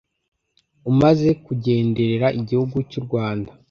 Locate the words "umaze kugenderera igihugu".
0.91-2.75